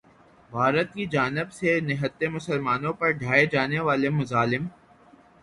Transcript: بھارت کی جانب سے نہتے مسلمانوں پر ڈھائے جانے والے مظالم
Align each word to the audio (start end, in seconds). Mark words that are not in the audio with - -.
بھارت 0.51 0.93
کی 0.93 1.05
جانب 1.07 1.51
سے 1.53 1.79
نہتے 1.81 2.27
مسلمانوں 2.29 2.93
پر 2.93 3.11
ڈھائے 3.19 3.45
جانے 3.45 3.79
والے 3.81 4.09
مظالم 4.11 4.67